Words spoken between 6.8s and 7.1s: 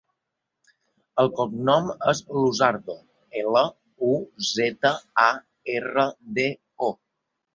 o.